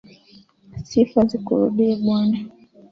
[0.87, 2.37] Sifa zikurudie bwana.